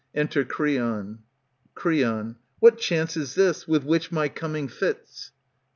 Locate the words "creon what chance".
1.75-3.15